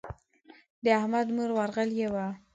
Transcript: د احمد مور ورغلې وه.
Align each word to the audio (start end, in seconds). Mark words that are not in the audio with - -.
د 0.83 0.85
احمد 0.99 1.27
مور 1.35 1.49
ورغلې 1.57 2.07
وه. 2.13 2.27